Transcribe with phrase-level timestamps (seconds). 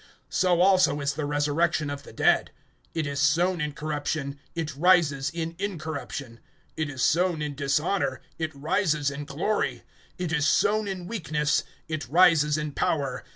[0.31, 2.49] (42)So also is the resurrection of the dead.
[2.95, 6.39] It is sown in corruption, it rises in incorruption.
[6.75, 9.83] (43)It is sown in dishonor, it rises in glory.
[10.17, 13.23] It is sown in weakness, it rises in power.